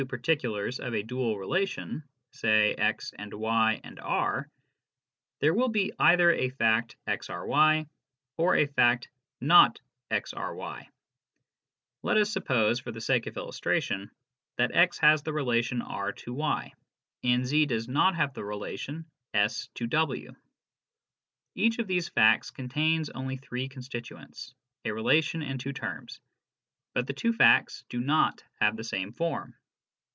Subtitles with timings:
[0.07, 2.01] particulars of a dual relation,
[2.31, 4.31] say x and y and K,
[5.41, 7.85] there will be feither a fact" xEy,"
[8.35, 9.09] or a fact
[9.39, 9.79] "not
[10.09, 10.87] xRy"
[12.01, 14.09] Let us suppose, for the sake of illustration,
[14.57, 16.73] that x has the relation R to y,
[17.23, 19.05] and z does not have the relation
[19.35, 20.33] S to w.
[21.53, 26.19] Each of these facts ijontains only three constituents, a relation and two terms;
[26.95, 29.53] but the two facts do not have the same form.